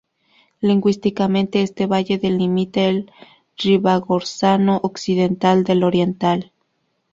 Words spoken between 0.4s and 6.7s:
Lingüísticamente este valle delimita el Ribagorzano Occidental del Oriental.